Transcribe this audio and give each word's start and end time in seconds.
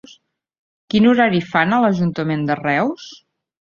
Quin 0.93 1.07
horari 1.11 1.43
fan 1.53 1.79
a 1.79 1.81
l'ajuntament 1.87 2.51
de 2.53 2.61
Reus? 2.67 3.11